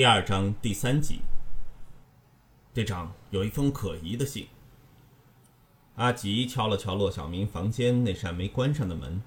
[0.00, 1.20] 第二章第三集。
[2.72, 4.48] 队长有一封可疑的信。
[5.96, 9.20] 阿吉敲了敲骆小明房间那扇没关上的门。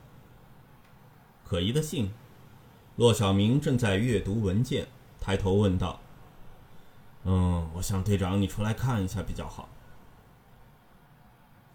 [1.46, 2.12] 可疑的信。
[2.96, 4.88] 骆小明正在阅读文件，
[5.21, 5.99] 抬头问道
[7.24, 9.69] ：“嗯，我想队长你出来看一下比较好。”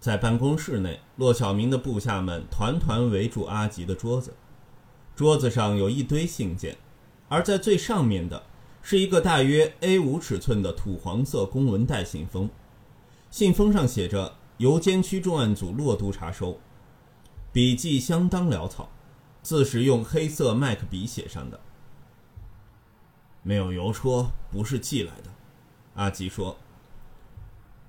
[0.01, 4.33] 在办公室内，骆小明的部下们团团围住阿吉的桌子，
[5.15, 6.75] 桌子上有一堆信件，
[7.29, 8.43] 而在最上面的。
[8.81, 12.49] 是一个大约 A5 尺寸的土黄色公文袋信封，
[13.29, 16.59] 信封上写着“邮监区重案组落督查收”，
[17.53, 18.89] 笔迹相当潦草，
[19.41, 21.59] 字是用黑色麦克笔写上的。
[23.43, 25.29] 没有邮戳，不是寄来的，
[25.95, 26.57] 阿吉说。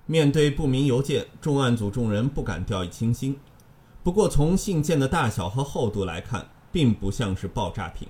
[0.06, 3.38] 面对不明邮件，重案组众人不敢掉以轻心，
[4.02, 8.08] 不过从信件的大小和厚度来看，并不像是爆炸品。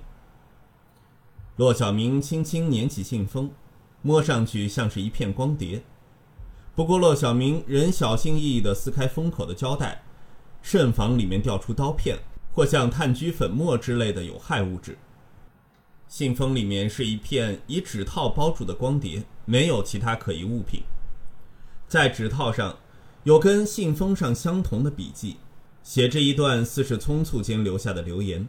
[1.57, 3.51] 骆小明轻轻捻起信封，
[4.01, 5.83] 摸上去像是一片光碟。
[6.73, 10.01] 不过，骆小明仍小心翼翼地撕开封口的胶带，
[10.61, 12.17] 慎防里面掉出刀片
[12.53, 14.97] 或像炭疽粉末之类的有害物质。
[16.07, 20.81] 信封里面是一片以纸套包住的光碟，没有其他可疑物品。
[21.87, 22.77] 在纸套上，
[23.23, 25.37] 有跟信封上相同的笔记，
[25.83, 28.47] 写着一段似是匆促间留下的留言。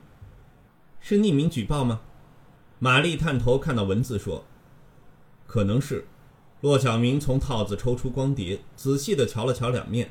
[1.01, 2.01] 是匿名举报吗？
[2.85, 4.45] 玛丽探头看到文字说
[5.47, 6.05] ：“可能是。”
[6.63, 10.11] 骆小明从套子抽出光碟，仔细地瞧了瞧两面，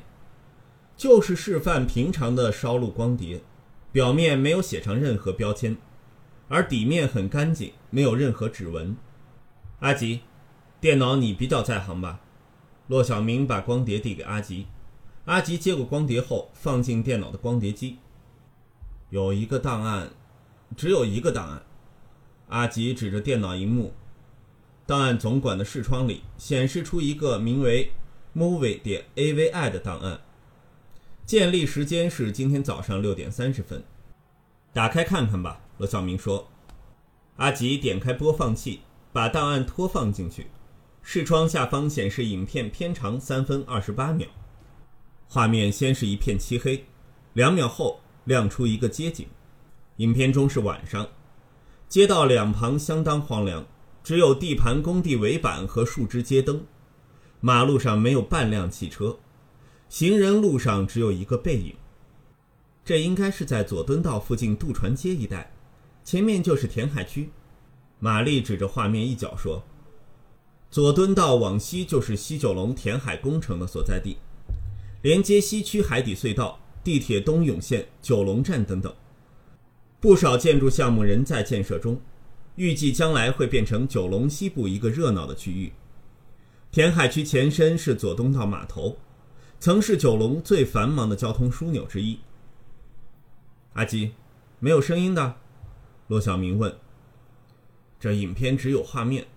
[0.96, 3.42] 就是示范平常的烧录光碟，
[3.92, 5.76] 表面没有写上任何标签，
[6.48, 8.96] 而底面很干净，没有任何指纹。
[9.80, 10.20] 阿吉，
[10.80, 12.20] 电脑你比较在行吧？
[12.86, 14.66] 骆小明把光碟递给阿吉，
[15.26, 17.98] 阿吉接过光碟后放进电脑的光碟机。
[19.10, 20.08] 有一个档案，
[20.74, 21.62] 只有一个档案。
[22.52, 23.94] 阿吉指着电脑荧幕，
[24.86, 27.92] 档案总管的视窗里显示出一个名为
[28.36, 30.20] “movie 点 avi” 的档案，
[31.24, 33.82] 建立时间是今天早上六点三十分。
[34.70, 36.46] 打开看看吧，罗小明说。
[37.36, 38.80] 阿吉点开播放器，
[39.14, 40.48] 把档案拖放进去。
[41.00, 44.28] 视窗下方显示影片片长三分二十八秒，
[45.26, 46.84] 画面先是一片漆黑，
[47.32, 49.26] 两秒后亮出一个街景，
[49.96, 51.08] 影片中是晚上。
[51.92, 53.66] 街道两旁相当荒凉，
[54.02, 56.64] 只有地盘工地围板和树枝街灯，
[57.40, 59.18] 马路上没有半辆汽车，
[59.90, 61.74] 行人路上只有一个背影。
[62.82, 65.52] 这应该是在佐敦道附近渡船街一带，
[66.02, 67.28] 前面就是填海区。
[67.98, 69.62] 玛丽指着画面一角说
[70.72, 74.16] ：“佐敦道往西就是西九龙填海工程的所在地，
[75.02, 78.90] 连接西区海底隧道、地铁东涌线、九龙站等等。”
[80.02, 82.00] 不少建筑项目仍在建设中，
[82.56, 85.72] 预计将来会变成九龙西部一个热闹的区域。
[86.72, 88.98] 填海区前身是佐东道码头，
[89.60, 92.18] 曾是九龙最繁忙的交通枢纽之一。
[93.74, 94.10] 阿吉，
[94.58, 95.36] 没有声音的，
[96.08, 96.74] 骆小明问。
[98.00, 99.28] 这影片只有画面。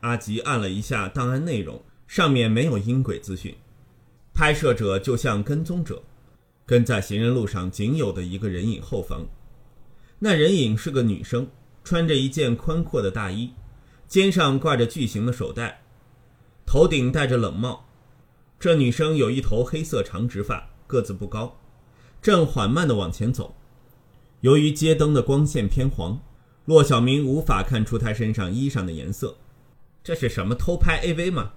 [0.00, 3.54] 阿吉按了一下档案内容，上面没有音轨资讯。
[4.34, 6.02] 拍摄者就像跟踪者，
[6.66, 9.26] 跟在行人路上仅有的一个人影后方。
[10.22, 11.48] 那人影是个女生，
[11.82, 13.54] 穿着一件宽阔的大衣，
[14.06, 15.80] 肩上挂着巨型的手袋，
[16.66, 17.86] 头顶戴着冷帽。
[18.58, 21.58] 这女生有一头黑色长直发，个子不高，
[22.20, 23.56] 正缓慢地往前走。
[24.42, 26.20] 由于街灯的光线偏黄，
[26.66, 29.38] 骆小明无法看出她身上衣裳的颜色。
[30.04, 31.52] 这是什么偷拍 AV 吗？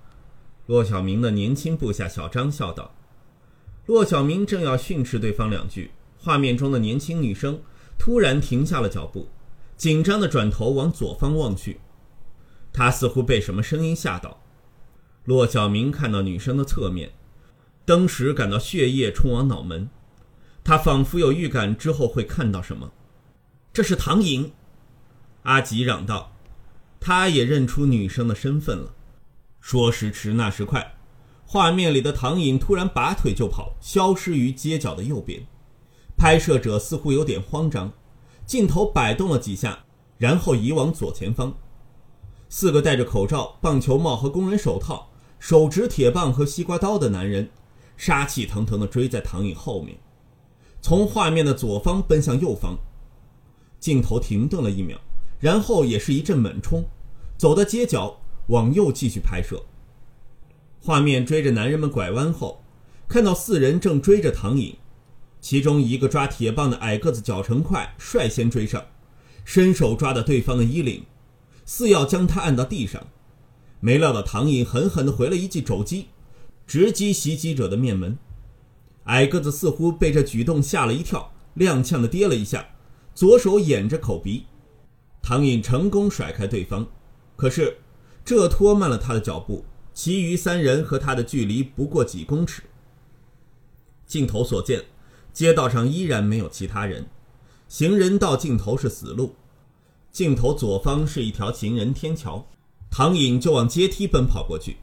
[0.68, 2.96] 骆小明的年轻部下小张笑道。
[3.88, 7.60] 骆小明正要训斥对方两句，画面中的年轻女生。
[7.98, 9.30] 突然停下了脚步，
[9.78, 11.80] 紧张地转头往左方望去。
[12.72, 14.42] 他似乎被什么声音吓到。
[15.26, 17.12] 骆小明看到女生的侧面，
[17.86, 19.90] 当时感到血液冲往脑门。
[20.64, 22.92] 他仿佛有预感之后会看到什么。
[23.72, 24.52] 这是唐颖，
[25.44, 26.36] 阿吉嚷道。
[27.00, 28.94] 他也认出女生的身份了。
[29.60, 30.96] 说时迟，那时快，
[31.46, 35.46] 画面里的唐颖突然拔腿就跑，消失于街角的右边。
[36.24, 37.92] 拍摄者似乎有点慌张，
[38.46, 39.84] 镜头摆动了几下，
[40.18, 41.54] 然后移往左前方。
[42.48, 47.50] 四个戴着口罩、棒球帽和工人手套、手执铁棒和西瓜刀的男人，
[47.98, 49.98] 杀气腾腾地追在唐颖后面，
[50.82, 52.78] 从画面的左方奔向右方。
[53.82, 54.98] 镜头停顿了一秒，
[55.42, 56.86] 然后也是一阵猛冲，
[57.38, 59.62] 走到街角，往右继续拍摄。
[60.82, 62.64] 画面追着男人们拐弯后，
[63.10, 64.78] 看到四人正追着唐颖。
[65.44, 68.86] 其中一个抓铁棒的矮个子脚程快，率先追上，
[69.44, 71.04] 伸手抓到对方的衣领，
[71.66, 73.08] 似要将他按到地上。
[73.82, 76.08] 没料到唐颖狠狠地回了一记肘击，
[76.66, 78.18] 直击袭击者的面门。
[79.04, 82.66] 矮个子似乎被这举动吓了一跳，踉跄地跌了一下，
[83.14, 84.46] 左手掩着口鼻。
[85.22, 86.88] 唐颖成功甩开对方，
[87.36, 87.80] 可是
[88.24, 89.66] 这拖慢了他的脚步。
[89.94, 92.64] 其余三人和他的距离不过几公尺。
[94.08, 94.84] 镜头所见，
[95.34, 97.08] 街道上依然没有其他人，
[97.68, 99.36] 行人道尽头是死路。
[100.12, 102.48] 镜头左方是一条行人天桥，
[102.92, 104.78] 唐颖就往阶梯奔跑过去。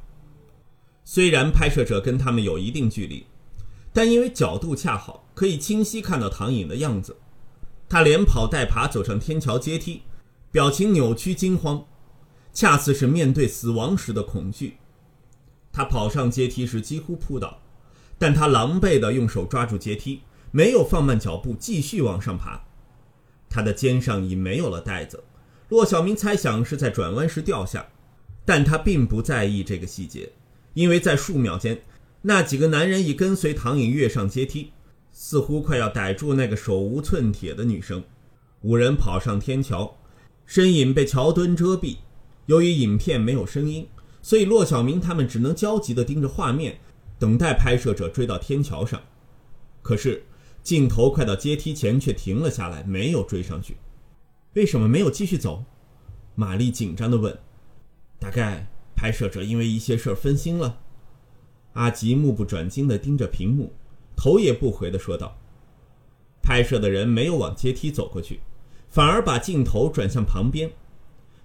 [1.05, 3.27] 虽然拍摄者跟他们有一定距离，
[3.93, 7.17] 但因为角度恰好，可以清晰看到唐颖的样子。
[7.89, 10.03] 他连跑带爬走上天桥阶梯，
[10.51, 11.85] 表情扭曲惊慌，
[12.53, 14.79] 恰似是面对死亡时的恐惧。
[15.73, 17.61] 他跑上阶梯时几乎扑倒，
[18.19, 22.63] 但他狼狈地用手抓住阶梯，没有放慢脚步，继续往上爬。
[23.49, 25.23] 他的肩上已没有了带子，
[25.69, 27.89] 骆小明猜想是在转弯时掉下，
[28.45, 30.33] 但他并不在意这个细节，
[30.75, 31.83] 因为在数秒间，
[32.23, 34.73] 那几个男人已跟随唐颖跃上阶梯，
[35.13, 38.03] 似乎快要逮住那个手无寸铁的女生。
[38.63, 39.97] 五人跑上天桥，
[40.47, 41.97] 身影被桥墩遮蔽，
[42.47, 43.89] 由于影片没有声音。
[44.23, 46.79] 所以，骆小明他们只能焦急地盯着画面，
[47.19, 49.01] 等待拍摄者追到天桥上。
[49.81, 50.25] 可是，
[50.63, 53.77] 镜头快到阶梯前，却停了下来，没有追上去。
[54.55, 55.65] 为什么没有继续走？
[56.35, 57.39] 玛丽紧张地问。
[58.19, 60.79] 大概拍摄者因为一些事儿分心了。
[61.73, 63.73] 阿吉目不转睛地盯着屏幕，
[64.17, 65.39] 头也不回地说道。
[66.43, 68.41] 拍摄的人没有往阶梯走过去，
[68.89, 70.71] 反而把镜头转向旁边。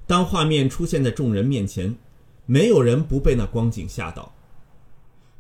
[0.08, 1.98] 当画面出现在众人面前。
[2.48, 4.36] 没有人不被那光景吓到。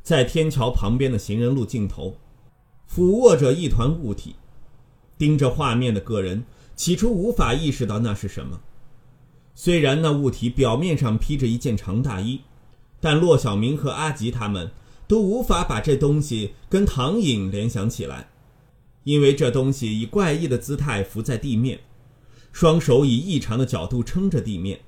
[0.01, 2.17] 在天桥旁边的行人路尽头，
[2.85, 4.35] 俯卧着一团物体，
[5.17, 6.43] 盯着画面的个人
[6.75, 8.61] 起初无法意识到那是什么。
[9.53, 12.41] 虽然那物体表面上披着一件长大衣，
[12.99, 14.71] 但骆小明和阿吉他们
[15.07, 18.29] 都无法把这东西跟唐颖联想起来，
[19.03, 21.79] 因为这东西以怪异的姿态伏在地面，
[22.51, 24.81] 双手以异常的角度撑着地面。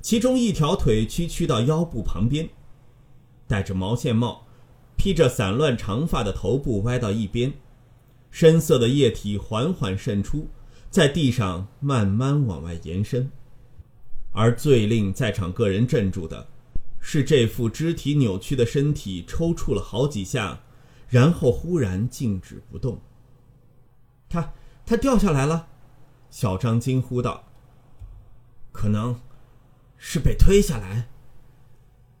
[0.00, 2.48] 其中一条腿屈曲到腰部旁边，
[3.46, 4.46] 戴着毛线帽，
[5.02, 7.52] 披着散乱长发的头部歪到一边，
[8.30, 10.46] 深色的液体缓缓渗出，
[10.90, 13.28] 在地上慢慢往外延伸。
[14.30, 16.46] 而最令在场个人镇住的，
[17.00, 20.60] 是这副肢体扭曲的身体抽搐了好几下，
[21.08, 23.00] 然后忽然静止不动。
[24.28, 24.52] 他
[24.86, 25.66] 他掉下来了，
[26.30, 27.42] 小张惊呼道
[28.70, 29.18] ：“可能。”
[29.98, 31.08] 是被推下来。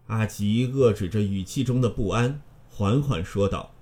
[0.08, 2.42] 阿吉遏制着语气中的不安，
[2.74, 3.74] 缓缓说道：“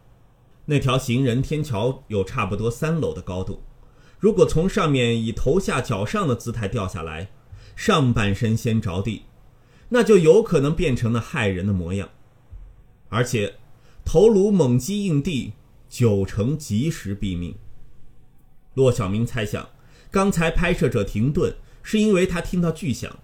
[0.66, 3.62] 那条行人天桥有差不多三楼的高度，
[4.18, 7.30] 如果从上面以头下脚上的姿态掉下来，
[7.76, 9.22] 上半身先着地，
[9.90, 12.08] 那就有可能变成了骇人的模样。
[13.08, 13.54] 而且，
[14.04, 15.52] 头颅猛击硬地，
[15.88, 17.54] 九成及时毙命。”
[18.74, 19.68] 骆小明猜想，
[20.10, 21.54] 刚才拍摄者停顿，
[21.84, 23.20] 是因为他听到巨响。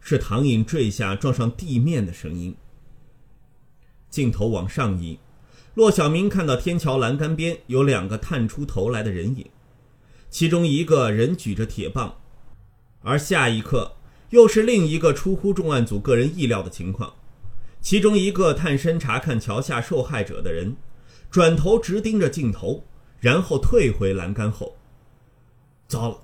[0.00, 2.54] 是唐颖坠下撞上地面的声音。
[4.14, 5.18] 镜头往上移，
[5.74, 9.44] 骆小明看到天桥栏杆边有两个探出头来的人影，
[10.30, 12.18] 其中一个人举着铁棒，
[13.00, 13.96] 而下一刻
[14.30, 17.12] 又是另一个出乎重案组个人意料的情况：
[17.80, 20.76] 其中一个探身查看桥下受害者的人，
[21.28, 22.84] 转头直盯着镜头，
[23.18, 24.76] 然后退回栏杆后。
[25.88, 26.18] 糟了！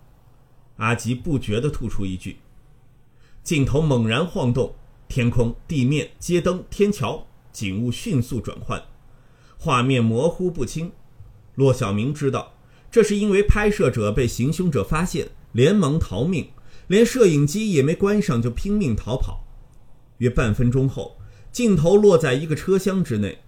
[0.77, 2.37] 阿吉不觉地吐出一句。
[3.43, 4.77] 镜头猛然晃动，
[5.09, 8.83] 天空、地面、街灯、天桥景物迅速转换，
[9.59, 10.93] 画面模糊不清。
[11.57, 12.55] 骆小明知道，
[12.91, 16.51] 这是因为拍摄者被行凶者发现，连忙逃命，
[16.87, 19.47] 连摄影机也没关上就拼命逃跑。
[20.19, 21.19] 约半分钟后，
[21.51, 23.39] 镜头落在一个车厢之内，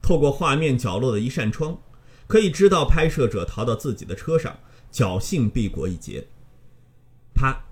[0.00, 1.78] 透过画面角落的一扇窗，
[2.26, 4.58] 可以知道拍摄者逃到自己的车上，
[4.92, 6.26] 侥幸避过一劫。
[7.34, 7.64] 啪，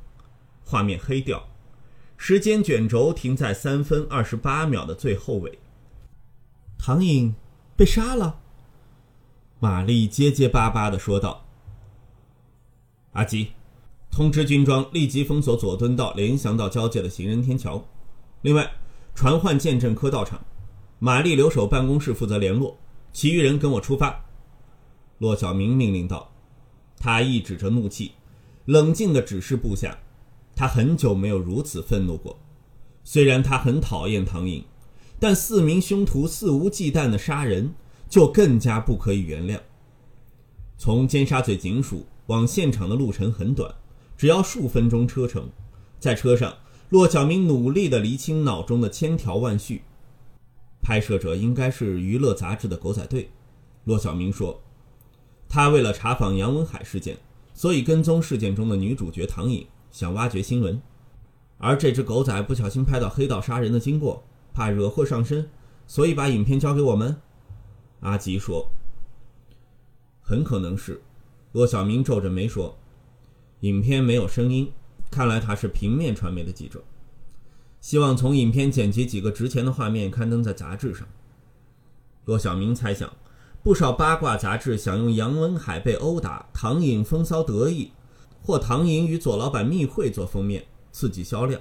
[0.65, 1.49] 画面黑掉。
[2.17, 5.59] 时间卷轴停在三分二十八秒的最后尾。
[6.85, 7.33] 唐颖
[7.77, 8.41] 被杀了。
[9.61, 11.45] 玛丽结结巴巴地说道
[13.15, 13.53] ：“阿吉，
[14.11, 17.87] 通知军装立即封锁左敦道联翔道交界的行人天桥。
[18.41, 18.69] 另外，
[19.15, 20.45] 传唤鉴证科到场，
[20.99, 22.77] 玛丽留守办公室负责联络，
[23.13, 24.25] 其余人跟我出发。”
[25.19, 26.33] 骆小明命令道。
[26.99, 28.11] 他抑制着怒气，
[28.65, 29.97] 冷静地指示部下。
[30.57, 32.41] 他很久没有如此愤怒过，
[33.05, 34.65] 虽然他很讨厌唐颖，
[35.23, 37.73] 但四名凶徒肆无忌惮的杀人
[38.09, 39.57] 就更加不可以原谅。
[40.77, 43.73] 从尖沙咀警署往现场的路程很短，
[44.17, 45.49] 只要数分钟车程。
[46.01, 46.53] 在车上，
[46.89, 49.83] 骆小明努力地厘清脑中的千条万绪。
[50.83, 53.31] 拍摄者应该是娱乐杂志的狗仔队，
[53.85, 54.61] 骆小明说。
[55.49, 57.17] 他为了查访杨文海事件，
[57.55, 60.83] 所以跟踪事件中的女主角唐颖，想挖掘新闻。
[61.59, 65.49] 而这只狗仔不小心拍到黑道杀人的经过，怕惹祸上身，
[65.87, 67.17] 所以把影片交给我们。
[68.01, 68.71] 阿吉说
[70.21, 71.01] ：“很可能是。”
[71.53, 72.77] 骆小明皱着眉说
[73.61, 74.73] ：“影片没有声音，
[75.11, 76.83] 看来他是平面传媒的记者，
[77.81, 81.07] 希望从影片剪辑几个值钱的画面刊登在杂志上。”
[82.27, 83.13] 骆小明猜想。
[83.65, 87.93] 不少八卦杂志想用杨文海被殴打、唐颖风骚得意，
[88.43, 91.61] 或唐颖与左老板密会做封面，刺激销量。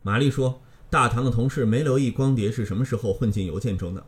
[0.00, 4.04] 玛丽说：“大堂的同事没留意光碟是什么时候混进邮件中的。”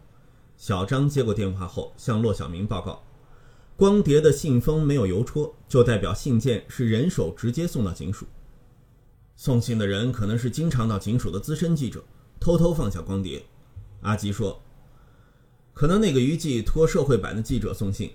[0.56, 3.04] 小张接过电话后向骆小明报告
[3.76, 8.26] ：“光碟的信封没有邮戳，就代表信件是人手直接送到警署。
[9.36, 12.04] 送信的人可能是经常到警署的资深记者，
[12.40, 13.42] 偷偷放下光碟。”
[14.02, 14.60] 阿吉说。
[15.74, 18.10] 可能那个娱记托社会版的记者送信，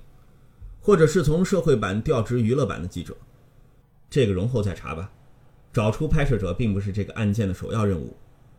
[0.81, 3.15] 或者是从社会版调职娱乐版的记者，
[4.09, 5.09] 这个容后再查吧。
[5.71, 8.13] 找出拍摄者并不是这个案件的首要任务。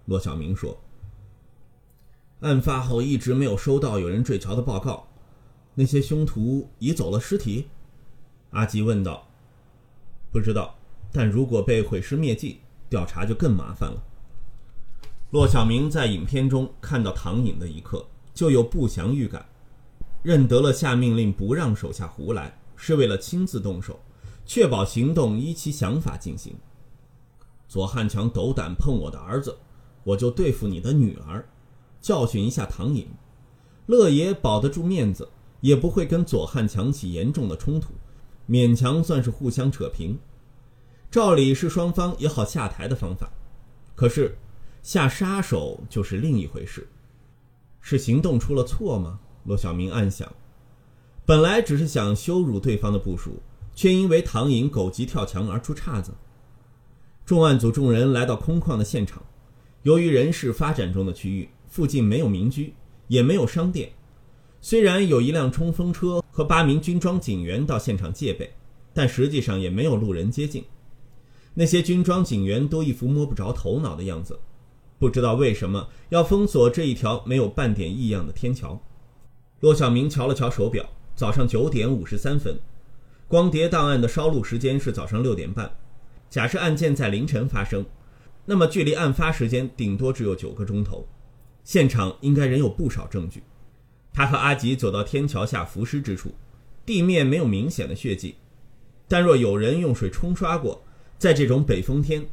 [0.06, 0.78] 骆小明说。
[2.40, 5.06] 案发后一直没有收到有人坠桥的报告，
[5.74, 7.68] 那些凶徒移走了尸体？
[8.50, 9.26] 阿吉问道。
[10.30, 10.74] 不知道，
[11.12, 14.02] 但如果被毁尸灭迹，调查就更麻烦了。
[15.30, 18.06] 骆小明在影片中看到唐颖的一刻。
[18.34, 19.46] 就有不祥预感，
[20.24, 24.00] 认得了下命令不让手下胡来，是为了亲自动手，
[24.44, 26.52] 确保行动依其想法进行。
[27.68, 29.56] 左汉强斗胆碰我的儿子，
[30.04, 31.44] 我就对付你的女儿，
[32.00, 33.08] 教训一下唐颖。
[33.86, 35.28] 乐爷保得住面子，
[35.60, 37.92] 也不会跟左汉强起严重的冲突，
[38.48, 40.18] 勉强算是互相扯平。
[41.10, 43.30] 照理是双方也好下台的方法，
[43.94, 44.36] 可是
[44.82, 46.88] 下杀手就是另一回事。
[47.80, 49.20] 是行动出了错吗？
[49.44, 50.32] 骆小明暗想，
[51.26, 53.42] 本来只是想羞辱对方的部署，
[53.74, 56.12] 却因为唐颖狗急跳墙而出岔子。
[57.26, 59.22] 重案组众人来到空旷的现场，
[59.84, 62.72] 由于人事发展中的区域附近没有民居，
[63.06, 63.90] 也没有商店，
[64.62, 68.54] 虽然有一辆冲锋车和八名军装警员到现场戒备，
[68.94, 70.64] 但实际上也没有路人接近。
[71.52, 74.40] 那些军装警员都一副摸不着头脑的样子。
[74.98, 78.80] 不知道为什么要封锁这一条没有半点异样的天桥。
[79.60, 82.58] 骆小明瞧了瞧手表，早上九点五十三分，
[83.28, 85.76] 光碟档案的烧录时间是早上六点半。
[86.30, 87.84] 假设案件在凌晨发生，
[88.46, 91.06] 那么距离案发时间顶多只有九个钟头，
[91.64, 93.42] 现场应该仍有不少证据。
[94.12, 96.34] 他和阿吉走到天桥下浮尸之处，
[96.86, 98.36] 地面没有明显的血迹，
[99.08, 100.84] 但若有人用水冲刷过，
[101.18, 102.26] 在这种北风天，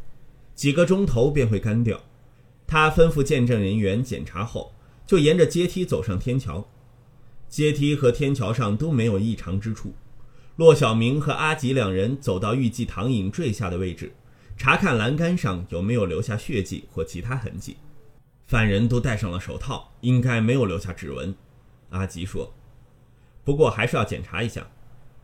[0.53, 2.01] 几个钟头便会干掉。
[2.68, 4.74] 他吩咐见证人员检查后，
[5.08, 6.68] 就沿着阶梯走上天桥。
[7.50, 9.94] 阶梯和天桥上都没有异常之处。
[10.58, 14.13] 骆小明和阿吉两人走到预计唐颖坠下的位置，
[14.62, 17.77] 查看栏杆上有没有留下血迹或其他痕迹。
[18.46, 21.34] 犯人都戴上了手套，应该没有留下指纹。
[21.89, 22.53] 阿吉说
[23.44, 24.68] ：“不过还是要检查一下。”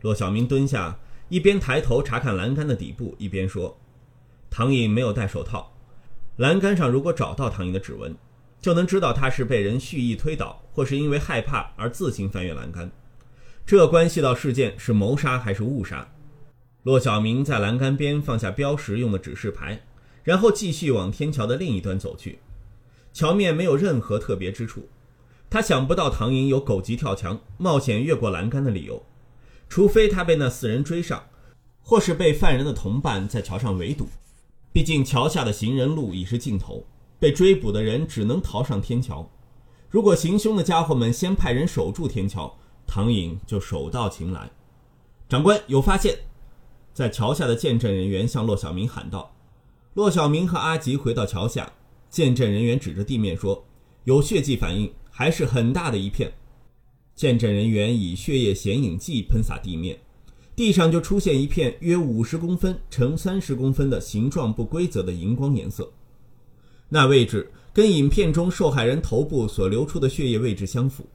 [0.02, 3.78] 骆小明蹲下，一边抬头查看栏杆的底部，一边说
[4.50, 5.72] ：“唐颖没有戴手套。”
[6.38, 8.16] 栏杆上如果找到唐颖的指纹，
[8.60, 12.90] 就能知道他是被人蓄意推倒，或是因为害怕而自行翻越栏杆。
[13.64, 16.08] 这关系到事件是谋杀还是误杀。
[16.84, 19.82] 骆小明在栏杆边放下标识用的指示牌，
[20.22, 22.38] 然后继续往天桥的另一端走去。
[23.12, 24.88] 桥面没有任何特别之处，
[25.50, 29.02] 他想不到唐颖有狗急跳墙、冒险越过栏杆的理由，
[29.68, 31.24] 除非他被那四人追上，
[31.80, 34.06] 或是被犯人的同伴在桥上围堵。
[34.72, 36.86] 毕竟桥下的行人路已是尽头，
[37.18, 39.28] 被追捕的人只能逃上天桥。
[39.90, 42.56] 如果行凶的家伙们先派人守住天桥，
[42.86, 44.50] 唐颖就手到擒来。
[45.28, 46.18] 长官有发现，
[46.98, 49.32] 在桥下的见证人员向骆小明喊道。
[49.94, 51.72] 骆小明和阿吉回到桥下，
[52.10, 53.64] 见证人员指着地面说
[54.02, 56.32] ：“有血迹反应，还是很大的一片。”
[57.14, 59.96] 见证人员以血液显影剂喷洒地面。
[60.56, 65.92] 地上就出现一片约五十公分乘三十公分的形状不规则的荧光颜色，
[66.88, 71.06] 那位置跟影片中受害人头部所流出的血液位置相符。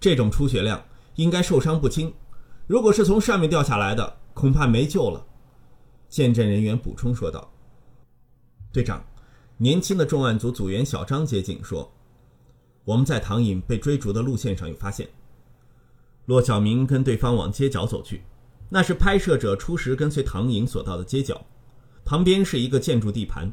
[0.00, 2.12] 这种出血量应该受伤不轻，
[2.66, 5.26] 如果是从上面掉下来的，恐怕没救了。
[6.10, 7.50] 见证人员补充说道
[8.70, 9.02] ：“队长，
[9.56, 11.90] 年轻的重案组组员小张接警说，
[12.84, 15.08] 我们在唐颖被追逐的路线上有发现。”
[16.26, 18.24] 骆小明跟对方往街角走去，
[18.68, 21.40] 那是拍摄者初时跟随唐颖所到的街角，
[22.04, 23.50] 旁边是一个建筑地盘，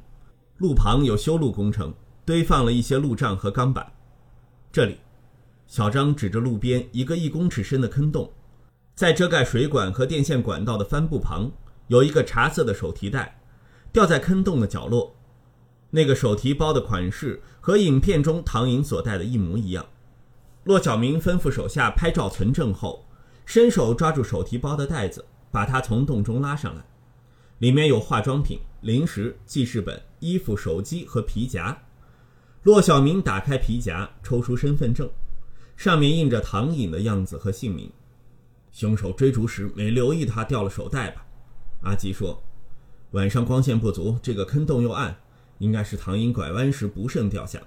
[0.57, 1.93] 路旁有修路工程，
[2.25, 3.89] 堆放了一些路障和钢板。
[4.69, 4.97] 这里，
[5.65, 8.29] 小张指着路边一个一公尺深的坑洞，
[8.95, 11.51] 在遮盖水管和电线管道的帆布旁，
[11.87, 13.39] 有一个茶色的手提袋，
[13.91, 15.15] 吊在坑洞的角落。
[15.89, 19.85] 那个手提包的款式和影片中唐颖所戴的一模一样。
[20.63, 23.05] 骆小明吩咐手下拍照存证后，
[23.45, 26.83] 伸手抓住手提包的袋子，把它从洞中拉上来。
[27.57, 31.75] 里面有化妆品、零食、记事本、衣服、手机和皮夹。
[32.61, 35.09] 骆小明打开皮夹，抽出身份证，
[35.75, 37.91] 上面印着唐颖的样子和姓名。
[38.73, 41.25] 凶手追逐时没留意他掉了手袋吧？
[41.83, 42.43] 阿吉说
[43.11, 45.15] ：“晚上光线不足，这个坑洞又暗。”
[45.59, 47.61] 应该是唐英拐弯时不慎掉下，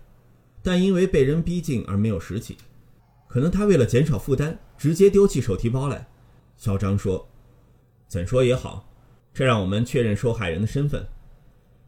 [0.63, 2.59] 但因为被人逼近而没有拾起。
[3.27, 6.09] 可能他为了减少负担，直接丢弃手提包来。
[6.57, 7.29] 小张说
[8.07, 8.93] ：“怎说也好，
[9.33, 11.07] 这让我们确认受害人的身份。”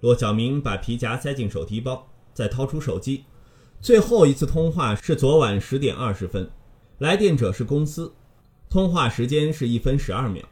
[0.00, 3.24] 骆小明把皮夹塞进手提包，再掏出手机。
[3.80, 6.48] 最后一次通话是昨晚十点二十分，
[6.98, 8.14] 来电者是公司，
[8.70, 10.44] 通话时间是一分十二秒。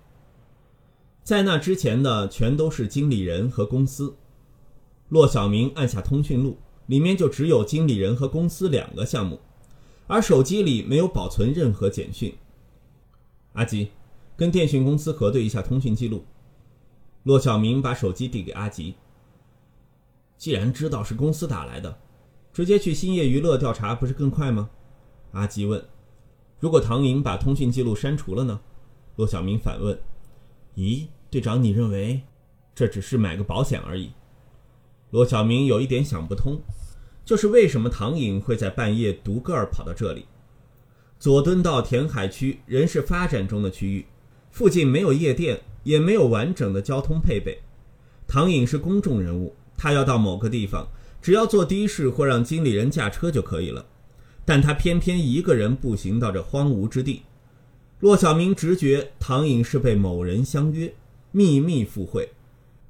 [1.23, 4.16] 在那之前的全都是经理人和公司。
[5.08, 9.40] 骆小明按下通讯录，里面就只有经理人和公司两个项目，
[10.06, 12.35] 而手机里没有保存任何简讯。
[13.52, 13.90] 阿吉，
[14.37, 16.25] 跟电讯公司核对一下通讯记录。
[17.25, 18.94] 骆小明把手机递给阿吉。
[20.38, 21.99] 既然知道是公司打来的，
[22.52, 24.70] 直接去兴业娱乐调查不是更快吗？
[25.32, 25.85] 阿吉问。
[26.58, 28.60] 如果唐颖把通讯记录删除了呢？
[29.16, 29.98] 骆小明反问。
[30.76, 32.22] 咦，队长，你认为
[32.75, 34.12] 这只是买个保险而已？
[35.10, 36.60] 罗小明有一点想不通，
[37.25, 40.26] 就是为什么唐颖会在半夜独个儿跑到这里？
[41.18, 44.06] 佐敦道填海区仍是发展中的区域，
[44.50, 47.58] 附近没有夜店，也没有完整的交通配备。
[48.26, 50.86] 唐颖是公众人物，他要到某个地方，
[51.22, 53.86] 只要坐的士或让经理人驾车就可以了。
[54.47, 57.25] 但他偏偏一个人步行到这荒芜之地。
[58.00, 60.95] 骆小明直觉唐颖是被某人相约，
[61.32, 62.30] 秘密赴会。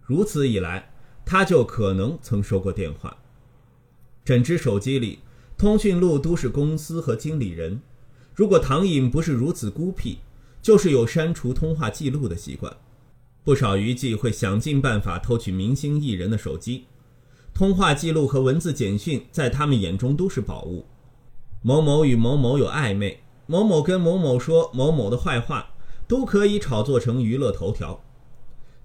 [0.03, 0.92] 如此一来。
[1.29, 3.16] 他就可能曾收过电话。
[4.25, 5.19] 整只手机里
[5.59, 7.81] 通讯录都是公司和经理人。
[8.33, 10.19] 如果唐颖不是如此孤僻，
[10.62, 12.73] 就是有删除通话记录的习惯。
[13.42, 16.85] 不少娱记会想尽办法偷取明星艺人的手机，
[17.53, 20.87] 通话记录和文字简讯在他们眼中都是宝物。
[21.66, 25.70] 某某与某某有暧昧，某某跟某某说某某的坏话，
[26.07, 28.05] 都可以炒作成娱乐头条。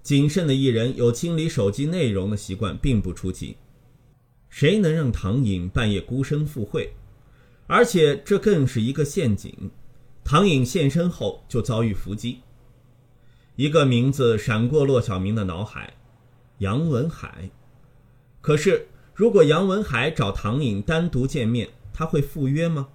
[0.02, 3.56] 谨慎的艺人有清理手机内容的习惯，并不出奇。
[4.48, 6.92] 谁能让唐颖半夜孤身赴会？
[7.68, 9.70] 而且这更是一个陷阱。
[10.24, 12.40] 唐颖现身后就遭遇伏击。
[13.54, 15.94] 一个名字闪过骆小明的脑海：
[16.58, 17.48] 杨文海。
[18.40, 21.68] 可是，如果杨文海找唐颖单独见面，
[22.02, 22.88] 他会赴约吗？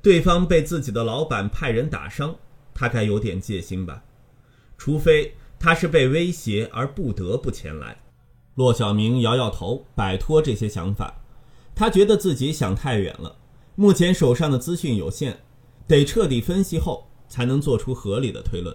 [0.00, 2.34] 对方被自己的老板派人打伤，
[2.72, 4.02] 他该有点戒心吧？
[4.78, 5.34] 除非……
[5.58, 7.98] 他是被威胁而不得不前来。
[8.54, 11.20] 骆小明摇摇头，摆脱这些想法。
[11.74, 13.36] 他觉得自己想太远了。
[13.74, 15.36] 目前手上的资讯有限，
[15.86, 18.74] 得彻底分析后才能做出合理的推论。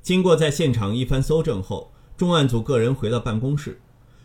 [0.00, 3.78] 经过在现场一番搜证后，重案组个人回到办公室，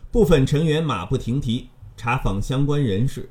[0.09, 3.29] 部分成员马不停蹄查访相关人士，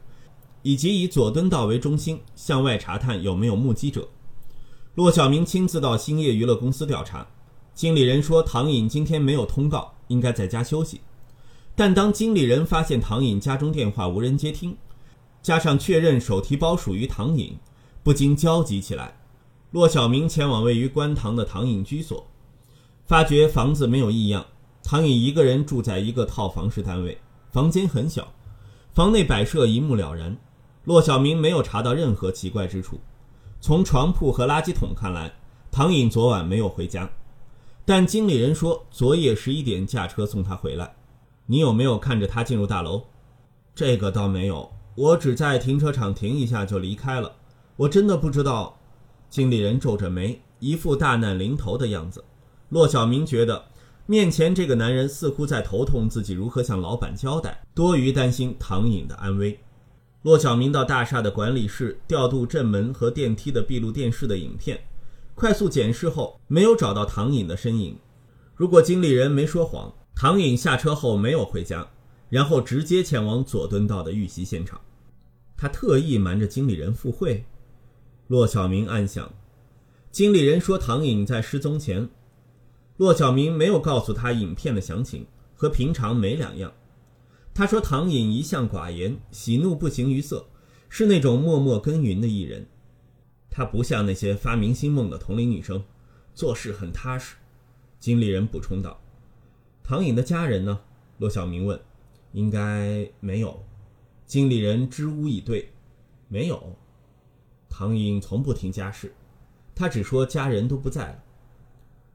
[0.66, 4.09] 以及以佐敦道为中心向外查探有没有目击者。
[4.96, 7.24] 骆小明亲自到兴业娱乐公司调查。
[7.72, 11.02] 经理人说唐颖今天没有通告，应该在家休息。
[11.76, 14.76] 但当经理人发现唐颖家中电话无人接听，
[15.40, 17.57] 加上确认手提包属于唐颖，
[18.02, 19.16] 不禁焦急起来。
[19.70, 22.26] 骆小明前往位于观塘的唐颖居所，
[23.05, 24.44] 发觉房子没有异样。
[24.83, 27.16] 唐颖一个人住在一个套房式单位，
[27.52, 28.33] 房间很小，
[28.92, 30.37] 房内摆设一目了然。
[30.87, 33.01] 骆小明没有查到任何奇怪之处。
[33.61, 35.33] 从床铺和垃圾桶看来，
[35.72, 37.11] 唐颖昨晚没有回家。
[37.85, 40.94] 但经理人说，昨夜十一点驾车送他回来。
[41.46, 43.03] 你有没有看着他进入大楼？
[43.75, 47.33] 这个倒没有，我只在停车场停一下就离开了。
[47.77, 48.79] 我真的不知道。
[49.29, 52.25] 经理人皱着眉，一副大难临头的样子。
[52.68, 53.64] 骆小明觉得，
[54.07, 59.59] 面前这个男人似乎在头痛自己如何向老板交代，多余担心唐颖的安危。
[60.26, 64.76] 骆小明到大厦的管理室调度正门和电梯的闭路电视的影片。
[65.36, 67.96] 快速检视后，没有找到唐颖的身影。
[68.56, 71.88] 如果经理人没说谎，唐颖下车后没有回家，
[72.28, 74.80] 然后直接前往佐敦道的遇袭现场。
[75.56, 77.44] 他特意瞒着经理人赴会。
[78.26, 79.32] 骆小明暗想，
[80.10, 82.10] 经理人说唐颖在失踪前，
[82.96, 86.72] 骆小明没有告诉他影片的详情，和平常没两样。
[87.57, 90.47] 他说唐颖一向寡言，喜怒不形于色，
[90.90, 92.66] 是那种默默耕耘的艺人。
[93.49, 95.83] 他不像那些发明星梦的同龄女生，
[96.35, 97.37] 做事很踏实。
[97.99, 99.01] 经理人补充道
[99.83, 100.79] ：“唐颖的家人呢？”
[101.16, 101.81] 骆小明问。
[102.33, 103.64] “应该没有。”
[104.27, 105.73] 经理人支吾以对
[106.29, 106.77] ：“没有。”
[107.71, 109.14] 唐颖从不提家事，
[109.75, 111.25] 他只说家人都不在了。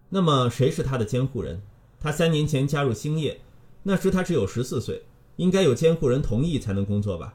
[0.07, 1.63] 那么谁是他的监护人？
[1.99, 3.41] 他三年前加入兴业，
[3.81, 5.01] 那时他只有十四岁，
[5.41, 7.33] 应该有监护人同意才能工作吧？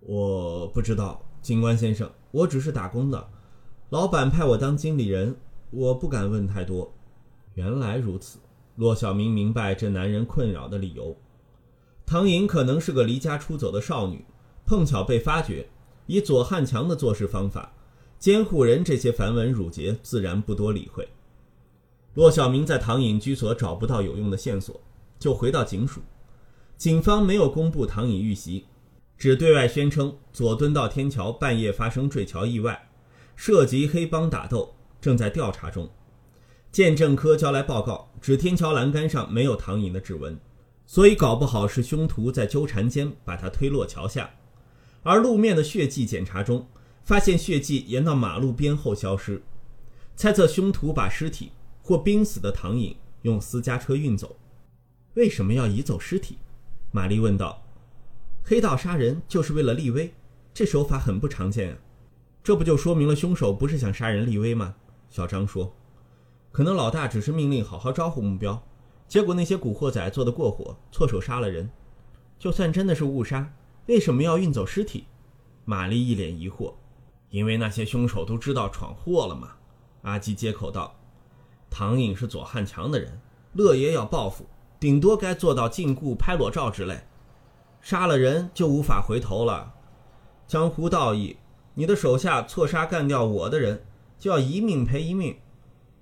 [0.00, 2.10] 我不知道，警官先生。
[2.30, 3.30] 我只是打工的，
[3.88, 5.34] 老板派我当经理人，
[5.70, 6.92] 我不敢问太多。
[7.54, 8.38] 原来如此，
[8.76, 11.16] 骆小明明白这男人困扰的理由。
[12.04, 14.26] 唐颖可能是个离家出走的少女，
[14.66, 15.66] 碰巧被发觉，
[16.04, 17.72] 以左汉强的做事方法，
[18.18, 21.08] 监护人这些繁文缛节自然不多理会。
[22.12, 24.78] 骆小明在唐颖居所找不到有用的线索，
[25.18, 26.02] 就回到警署。
[26.78, 28.64] 警方没有公布唐颖遇袭。
[29.18, 32.88] 只对外宣称左敦道天桥半夜发生坠桥意外，
[33.34, 35.90] 涉及黑帮打斗，正在调查中。
[36.70, 40.38] 鉴证科交来报告，指天桥栏杆上没有唐颖的指纹，
[40.86, 44.30] 所以搞不好是凶徒在纠缠间把他推落桥下。
[45.02, 46.68] 而路面的血迹检查中，
[47.02, 49.42] 发现血迹沿到马路边后消失，
[50.14, 51.50] 猜测凶徒把尸体
[51.82, 54.36] 或濒死的唐颖用私家车运走。
[55.14, 56.38] 为什么要移走尸体？
[56.90, 57.62] 玛丽问道。
[58.44, 60.14] 黑道杀人就是为了立威，
[60.54, 61.78] 这手法很不常见啊！
[62.42, 64.74] 这不就说明了凶手不是想杀人立威吗？
[65.10, 65.74] 小张说
[66.50, 68.62] ：“可能老大只是命令好好招呼目标，
[69.06, 71.68] 结果那些古惑仔做的过火，错手杀了人。
[72.38, 73.52] 就算真的是误杀，
[73.86, 75.04] 为什么要运走尸体？”
[75.66, 76.72] 玛丽一脸疑惑
[77.28, 79.52] ：“因为那些凶手都知道闯祸了嘛。”
[80.02, 80.96] 阿基接口道
[81.68, 83.20] ：“唐颖是左汉强的人，
[83.52, 84.46] 乐爷要报复，
[84.78, 87.00] 顶多该做到禁锢、拍裸照之类。”
[87.80, 89.74] 杀了人就无法回头了，
[90.46, 91.36] 江湖道义，
[91.74, 93.84] 你的手下错杀干掉我的人，
[94.18, 95.36] 就要一命赔一命。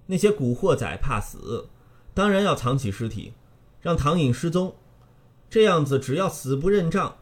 [0.06, 1.68] 那些古惑仔怕死，
[2.14, 3.34] 当然要藏起尸体，
[3.80, 4.74] 让唐颖失踪。
[5.50, 7.16] 这样子，只要死不认账，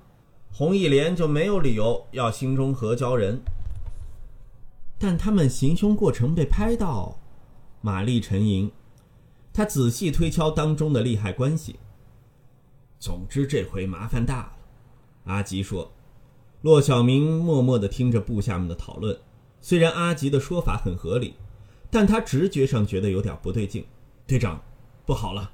[0.53, 3.41] 洪义莲就没有理由要心中何交人。
[4.99, 7.19] 但他们行凶过程被拍到，
[7.81, 8.71] 玛丽沉吟，
[9.55, 11.77] 他仔细推敲当中的利害关系。
[12.99, 14.53] 总之，这回麻烦大了。
[15.27, 15.93] 阿吉说
[16.63, 19.17] ：“骆小明默默地听着部下们的讨论。
[19.61, 21.35] 虽然阿吉的说法很合理，
[21.89, 23.87] 但他直觉上觉得有点不对劲。
[24.27, 24.61] 队长，
[25.07, 25.53] 不好了！”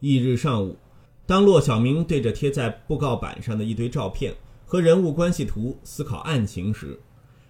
[0.00, 0.78] 翌日上午，
[1.26, 6.98] 当骆小明对着贴在布告板上的一堆照片和人物关系图思考案情时，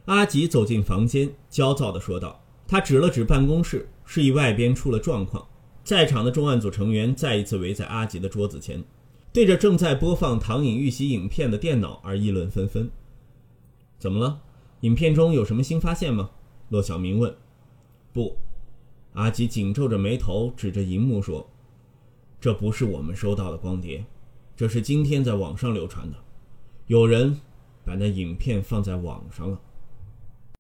[0.07, 5.47] 阿吉走进房间，焦躁地说道：“他指了指办公室，示意外边出了状况。”
[5.85, 8.83] 在场的重案组成员再一次围在阿吉的桌子前。
[9.33, 12.91] 对着正在播放唐颖遇袭影片的电脑而议论纷纷。
[13.99, 14.43] 怎么了？
[14.81, 16.31] 影片中有什么新发现吗？
[16.69, 17.35] 骆小明问。
[18.13, 18.37] 不，
[19.15, 21.49] 阿吉紧皱着眉头，指着荧幕说
[22.41, 24.05] ：“这不是我们收到的光碟，
[24.55, 26.17] 这是今天在网上流传的。
[26.89, 27.41] 有人
[27.85, 29.59] 把那影片放在网上了。”